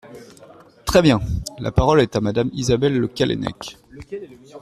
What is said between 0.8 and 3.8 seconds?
Très bien! La parole est à Madame Isabelle Le Callennec.